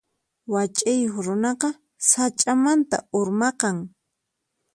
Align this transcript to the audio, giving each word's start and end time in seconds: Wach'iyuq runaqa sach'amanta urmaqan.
Wach'iyuq 0.53 1.15
runaqa 1.25 1.69
sach'amanta 2.09 2.97
urmaqan. 3.17 3.77